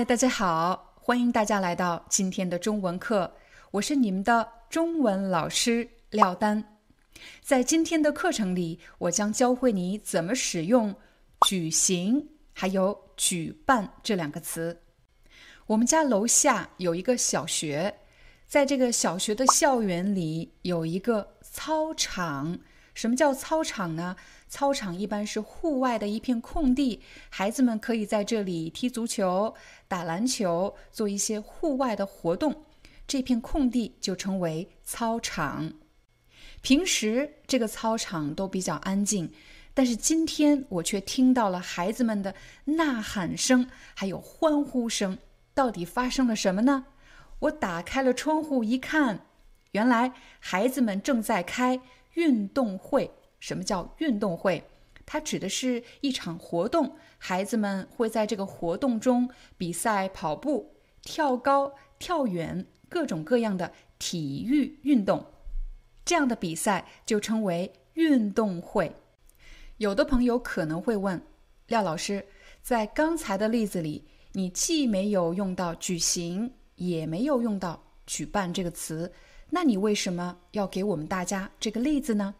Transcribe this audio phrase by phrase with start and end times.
[0.00, 3.30] 嗨，大家好，欢迎大家来到今天的中文课，
[3.70, 6.78] 我是你们的中文老师廖丹。
[7.42, 10.96] 在今天的课程里，我将教会你怎么使用
[11.46, 14.80] “举行”还有“举办”这两个词。
[15.66, 17.94] 我们家楼下有一个小学，
[18.46, 22.58] 在这个小学的校园里有一个操场。
[22.94, 24.16] 什么叫操场呢？
[24.50, 29.54] 操场一般是户外的一片空地，孩子们可以在这里踢足球、
[29.86, 32.64] 打篮球，做一些户外的活动。
[33.06, 35.72] 这片空地就称为操场。
[36.62, 39.32] 平时这个操场都比较安静，
[39.72, 45.16] 但是今天我却听到了孩子们的呐喊声，还有欢呼声。
[45.54, 46.86] 到底发生了什么呢？
[47.38, 49.26] 我打开了窗户一看，
[49.70, 51.80] 原来孩子们正在开。
[52.14, 53.08] 运动会，
[53.40, 54.62] 什么叫运动会？
[55.04, 65.26] 它指的是一场活动，孩子们会在这个活动中比赛跑步、跳高、跳远，各种各样的体育运动。
[66.04, 68.94] 这样的比赛就称为运动会。
[69.78, 71.20] 有的朋友可能会问，
[71.66, 72.24] 廖老师，
[72.62, 79.12] 在刚才的例子里，你既没有用到“举行”，也没有用到“举办”这个词。
[79.48, 82.34] 那你为什么要给我们大家这个例子呢？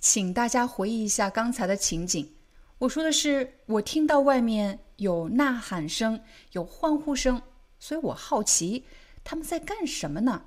[0.00, 2.34] 请大家回忆一下刚才的情景。
[2.78, 6.20] 我说的是，我听到外面有呐喊声，
[6.52, 7.42] 有欢呼声，
[7.80, 8.84] 所以我好奇
[9.24, 10.44] 他们在干什么呢？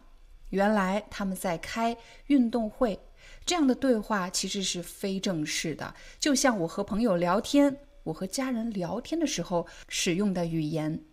[0.50, 1.98] 原来他们在开
[2.28, 3.00] 运动会。
[3.46, 11.04] 这样的对话其实是非正式的，就像我和朋友聊天，我和家人聊天的时候使用的语言。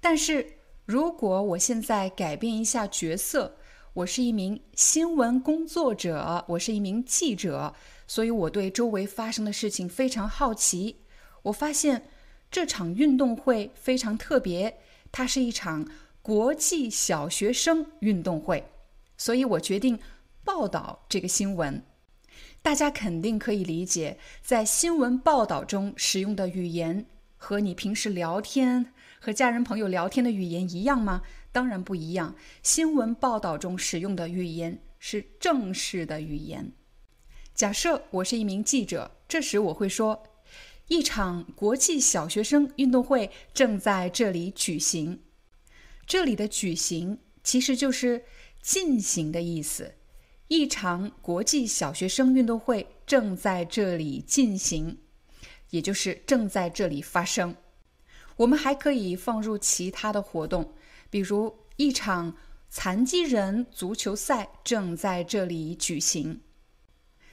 [0.00, 0.46] 但是
[0.84, 3.56] 如果我现在改变一下角色，
[3.94, 7.74] 我是一名新闻工作者，我是一名记者，
[8.06, 11.00] 所以我对周围发生的事情非常好奇。
[11.42, 12.08] 我发现
[12.52, 14.78] 这场运动会非常特别，
[15.10, 15.88] 它是一场
[16.22, 18.64] 国际小学生运动会，
[19.16, 19.98] 所以我决定
[20.44, 21.82] 报道这个新闻。
[22.62, 27.06] 大家肯定可以理解，在新闻报道中使用的语言
[27.36, 28.92] 和你平时聊天
[29.22, 31.20] 和家人朋友聊天的语言一样吗？
[31.52, 32.34] 当然不一样。
[32.62, 36.72] 新闻报道中使用的语言是正式的语言。
[37.54, 40.22] 假设我是一名记者，这时我会说
[40.88, 45.20] ：“一场国际小学生运动会正在这里举行。”
[46.06, 48.24] 这里的“举行”其实就是
[48.62, 49.96] “进行”的意思。
[50.48, 54.98] 一场国际小学生运动会正在这里进行，
[55.68, 57.54] 也就是正在这里发生。
[58.40, 60.72] 我们还可以放入其他的活动。
[61.10, 62.36] 比如，一场
[62.70, 66.40] 残疾人足球赛正在这里举行；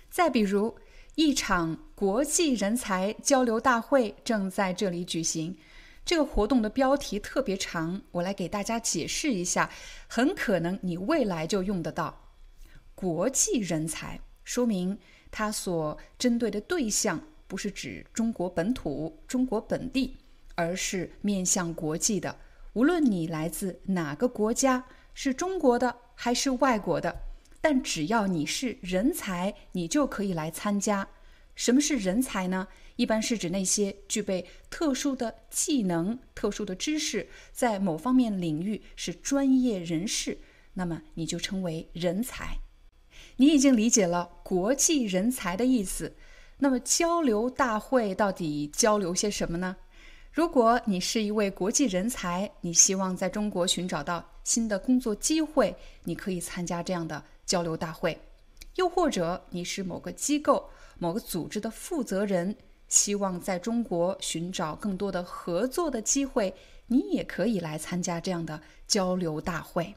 [0.09, 0.75] 再比如，
[1.15, 5.57] 一场国际人才交流大会正在这里举行。
[6.03, 9.69] 这个活动的标题特别长，我来给大家解释一下。
[10.07, 12.33] 很可能你未来就用得到
[12.95, 14.99] “国际人才”，说明
[15.31, 20.17] 它所针对的对象不是指中国本土、中国本地，
[20.57, 22.35] 而是面向国际的。
[22.73, 27.15] 无论你来自哪个国家，是中国的还是外国的，
[27.61, 31.07] 但只要你是人才，你就可以来参加。
[31.55, 32.67] 什么是人才呢？
[32.97, 40.39] 一般是指那些具备特殊的技能、特殊的知识，在某方面领域是专业人士，
[40.73, 42.57] 那么你就称为人才。
[43.37, 46.15] 你已经理解了国际人才的意思，
[46.57, 49.77] 那么交流大会到底交流些什么呢？
[50.37, 58.15] 如果你是一位国际人才，你希望在中国寻找到新的工作机会，你可以参加这样的交流大会；
[58.75, 60.69] 又或者你是某个机构、
[60.99, 62.55] 某个组织的负责人，
[62.87, 66.53] 希望在中国寻找更多的合作的机会，
[66.85, 69.91] 你也可以来参加这样的交流大会。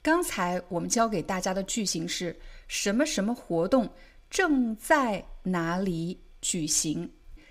[0.00, 2.38] 刚才我们教给大家的句型是
[2.68, 3.90] 什么什么活动
[4.30, 7.10] 正在哪里举行？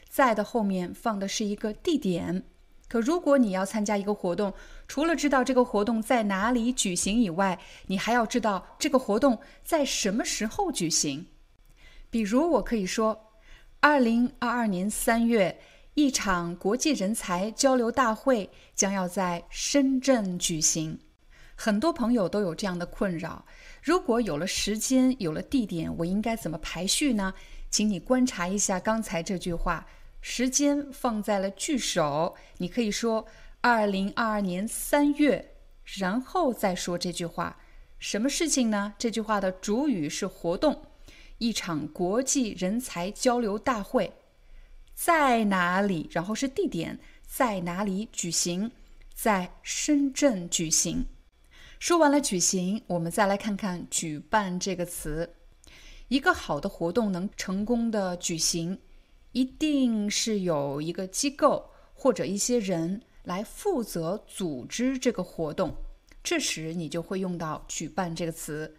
[0.10, 2.44] 在的后面放的是一个地点，
[2.88, 4.54] 可如果你要参加一个活动，
[4.88, 11.28] 除了知道这个活动在哪里举行以外，你还要知道这个活动在什么时候举行。
[12.10, 13.34] 比如，我可以说，
[13.82, 15.60] 二零二二年三月，
[15.94, 20.98] 一场国际人才交流大会将要在深圳举行。
[21.56, 23.44] 很多朋友都有这样的困扰：
[23.84, 27.34] 如果有了时间，有了地点，我应该怎么排序呢？
[27.70, 29.86] 请你观察一下刚才这句话，
[30.30, 33.26] 时间放在了句首，你可以说
[33.62, 37.62] 二零二二年三月，然后再说这句话。
[37.98, 38.94] 什么事情呢？
[39.00, 40.84] 这句话的主语是活动。
[41.38, 44.12] 一场国际人才交流大会
[44.94, 46.10] 在哪里？
[46.12, 48.70] 然后是地点在哪里举行？
[49.16, 51.06] 在深圳举行。
[51.80, 55.36] 说完了举行，我们再来看看“举办”这个词。
[56.10, 58.78] 一个好的活动能成功的举行，
[59.32, 65.76] 一定是有一个机构或者一些人来负责组织这个活动。
[66.24, 68.76] 这时你就会用到“举办”这个词，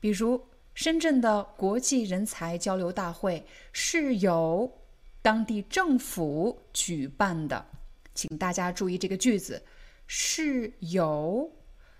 [0.00, 0.40] 比如。
[0.74, 3.44] 深圳的国际人才交流大会
[3.74, 4.72] 是由
[5.20, 7.66] 当地政府举办的，
[8.14, 9.62] 请大家注意这个句子
[10.06, 11.52] 是由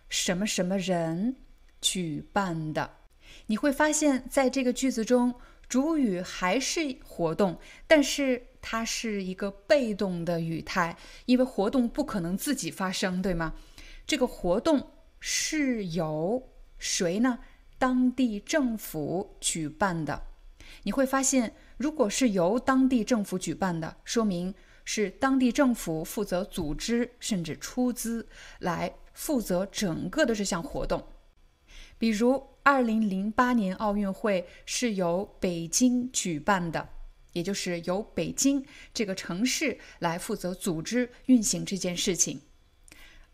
[0.08, 1.36] 什么什么人
[1.82, 2.90] 举办的。
[3.44, 5.34] 你会发现在这个句子中，
[5.72, 13.54] 主语还是活动，但是它是一个被动的语态，因为活动不可能自己发生，对吗？
[14.06, 16.46] 这个活动是由
[16.76, 17.38] 谁呢？
[17.78, 20.22] 当地政府举办的，
[20.82, 24.54] 你会发现，如果是由当地政府举办的，说明
[24.84, 28.28] 是当地政府负责组织甚至出资
[28.58, 31.02] 来负责整个的这项活动。
[32.02, 36.88] 比如，二零零八年奥运会是由北京举办的，
[37.32, 42.40] 也就是由北京这个城市来负责组织运行这件事情。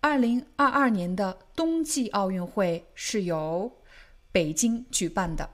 [0.00, 3.72] 二零二二年的冬季奥运会是由。
[4.30, 5.48] 北京举办的。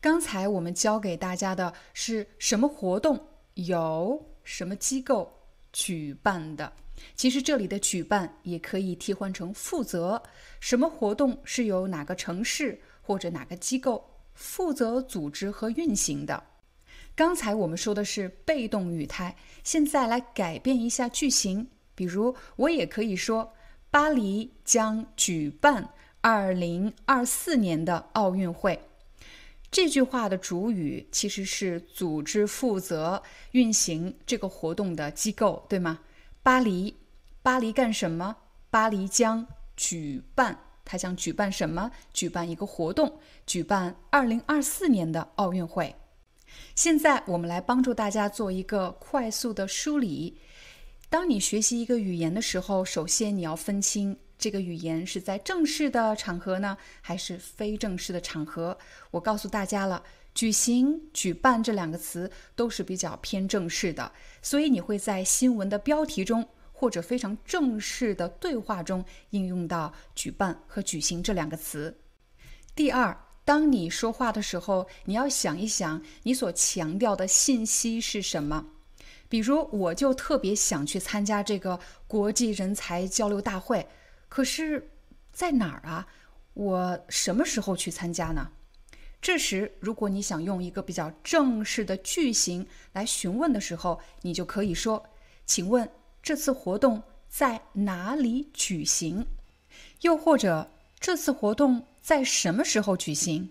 [0.00, 3.28] 刚才我们教给大家的是什么活动？
[3.54, 5.32] 由什么机构
[5.72, 6.72] 举办的？
[7.14, 10.22] 其实这里的“举办”也可以替换成“负责”。
[10.60, 14.04] 什么活动是由哪个城市或者哪个机构
[14.34, 16.42] 负责组织和运行的？
[17.14, 21.66] 刚才我们说的是被动语态，现在来改变一下句型。
[21.94, 23.52] 比如，我也可以说
[23.90, 25.92] ：“巴黎将举办。”
[26.24, 28.80] 二零二四年的奥运会，
[29.72, 35.98] 这句话的主语其实是组织负责运行这个活动的机构，对吗？
[36.44, 36.96] 巴黎，
[37.40, 38.36] 巴黎干什么？
[38.68, 39.46] 巴黎将
[39.76, 41.92] 举办，它将举办什么？
[42.12, 45.94] 举办一个活动，举办二零二四年的奥运会。
[46.74, 50.36] 现在我们来帮助大家做一个快速的梳理。
[51.08, 54.18] 当你学习一个语言的时候，首先你要分清。
[54.36, 58.76] 这个语言是在正式的场合呢，还是非正式的场合？
[59.12, 60.02] 我告诉大家了，
[60.34, 71.98] 举行、举办这两个词都是比较偏正式的，所以你会在新闻的标题中或者非常正式的对话中应用到“举办”和“举行”这两个词。
[72.74, 78.66] 第二，当你说话的时候，你要想一想你所强调的信息是什么。
[79.28, 83.86] 比如，我就特别想去参加这个国际人才交流大会。
[84.28, 84.90] 可是，
[85.32, 86.06] 在哪儿啊？
[86.54, 88.50] 我什么时候去参加呢？
[89.22, 95.04] 这时，如果你想用一个比较正式的句型来询问的时候，你就可以说
[95.46, 95.88] ：“请问
[96.20, 99.24] 这次活动在哪里举行？”
[100.02, 103.50] 又或者“这次活动在什么时候举行？”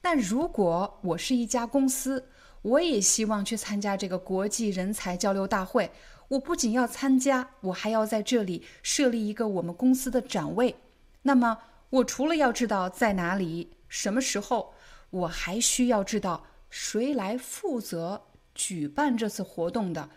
[0.00, 2.26] 那如果我是一家公司，
[2.62, 5.90] 我也希望去参加这个国际人才交流大会。
[6.28, 10.76] 我不仅要参加，我还要在这里设立一个我们公司的展位。
[11.20, 11.58] 那么，
[11.90, 14.72] 我除了要知道在哪里、什么时候，
[15.10, 18.22] 我还需要知道谁来负责
[18.54, 20.08] 举办这次活动的。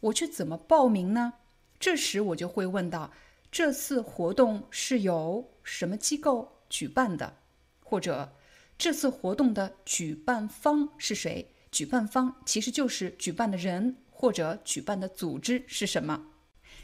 [0.00, 1.32] 我去怎么报名呢？
[1.78, 3.10] 这时我就会问到：
[3.50, 7.38] 这次活动是由什么机构举办的？
[7.82, 8.36] 或者，
[8.76, 11.54] 这次活动的举办方是谁？
[11.70, 13.96] 举办方其实就是举办的人。
[14.20, 16.26] 或者举办的组织是什么？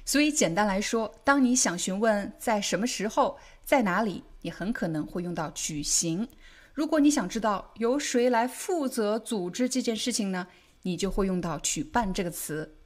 [0.06, 6.28] 所以简单来说，当你想询问在什么时候、在哪里，你很可能会用到“举行”。
[6.72, 10.46] 如果你想知道由谁来负责组织这件事情呢，
[10.82, 12.76] 你就会用到“举办”这个词。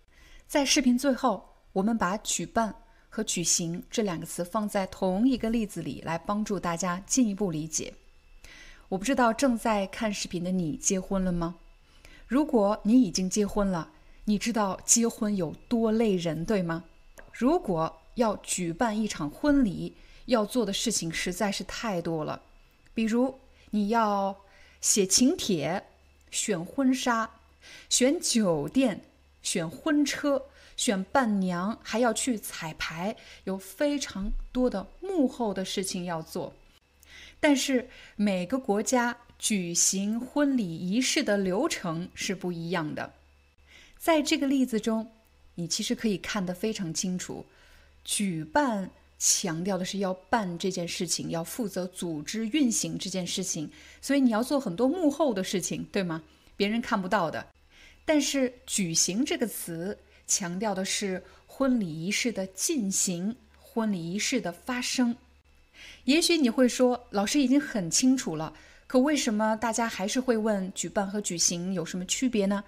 [0.46, 2.74] 在视频最后，我们把“举办”
[3.10, 7.92] 和“举行”这两个词放在同一个例子里，来帮助大家进一步理解。
[8.88, 11.56] 我不知道正在看视频的你结婚了吗？
[12.26, 13.92] 如果你已经结婚了，
[14.24, 16.84] 你知道结婚有多累人，对吗？
[17.34, 19.94] 如果要举办一场婚礼，
[20.26, 22.42] 要做的事情实在是太多了。
[22.94, 24.36] 比如，你要
[24.80, 25.84] 写请帖、
[26.30, 27.30] 选婚纱、
[27.88, 29.02] 选酒店、
[29.42, 30.46] 选婚车、
[30.76, 36.54] 选伴娘，还要去彩排，有非常多的幕后的事情要做。
[37.38, 43.14] 但是每个国家举行婚礼仪式的流程是不一样的。
[43.96, 45.10] 在这个例子中，
[45.54, 47.46] 你其实可以看得非常清楚。
[48.04, 56.22] 举办强调的是要办这件事情，要负责组织运行这件事情，所以你要做很多幕后的事情，对吗？
[56.56, 57.46] 别人看不到的。
[58.06, 65.14] 但是“举行”这个词强调的是婚礼仪式的进行，婚礼仪式的发生。
[66.04, 68.54] 也许你会说，老师已经很清楚了，
[68.86, 72.64] 可为什么大家还是会问举办和举行有什么区别呢？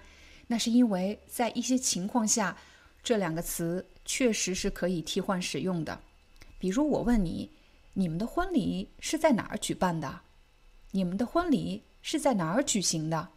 [0.47, 2.55] 那是因为在一些情况下，
[3.03, 5.99] 这两个词确实是可以替换使用的。
[6.63, 7.49] 比如我问你，
[7.95, 10.21] 你们的婚礼是在哪儿举办的？
[10.91, 13.27] 你们的婚礼是在哪儿举行的？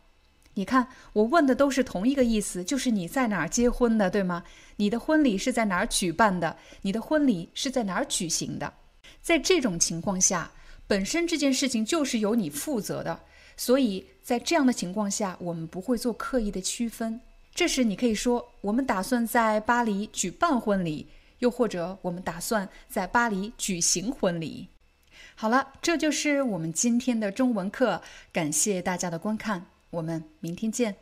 [0.54, 4.44] 你看，我问的都是同一个意思，就是你在哪儿结婚的，对吗？
[4.76, 6.56] 你的婚礼是在哪儿举办的？
[6.82, 8.72] 你的婚礼是在哪儿举行的？
[9.20, 10.52] 在这种情况下，
[10.86, 13.18] 本身这件事情就是由你负责的。
[13.56, 17.20] 所以在这样的情况下，我们不会做刻意的区分。
[17.52, 21.08] 这时你可以说：“我们打算在巴黎举办婚礼，
[21.39, 24.67] 又或者我们打算在巴黎举行婚礼。”
[25.35, 28.01] 好了，这就是我们今天的中文课。
[28.31, 30.95] 感谢大家的观看，我们明天见。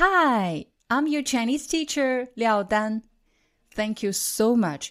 [0.00, 3.02] Hi, I'm your Chinese teacher, Liao Dan.
[3.74, 4.90] Thank you so much